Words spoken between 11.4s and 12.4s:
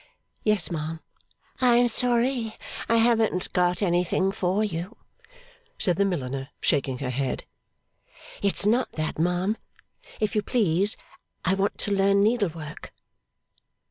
I want to learn